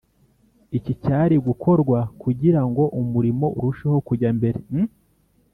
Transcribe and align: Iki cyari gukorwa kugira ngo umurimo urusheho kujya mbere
Iki 0.77 0.93
cyari 1.03 1.35
gukorwa 1.47 1.99
kugira 2.21 2.61
ngo 2.67 2.83
umurimo 3.01 3.45
urusheho 3.57 3.97
kujya 4.07 4.29
mbere 4.37 4.59